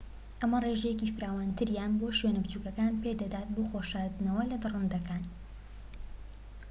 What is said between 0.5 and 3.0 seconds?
ڕێژەیەکی فراوانتریان بۆ شوێنە بچووكەکان